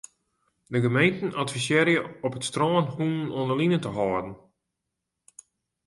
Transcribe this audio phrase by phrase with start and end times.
[0.67, 4.29] De gemeenten advisearje om op it strân hûnen oan 'e line te hâlden.